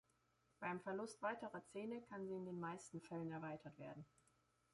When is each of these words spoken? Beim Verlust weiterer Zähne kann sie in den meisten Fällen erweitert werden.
Beim 0.59 0.81
Verlust 0.81 1.21
weiterer 1.21 1.63
Zähne 1.67 2.01
kann 2.01 2.25
sie 2.27 2.33
in 2.35 2.45
den 2.45 2.59
meisten 2.59 3.01
Fällen 3.01 3.29
erweitert 3.31 3.77
werden. 3.77 4.03